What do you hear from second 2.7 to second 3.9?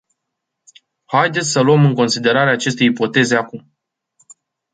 ipoteze acum.